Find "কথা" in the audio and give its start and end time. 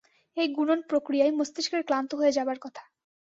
2.59-2.83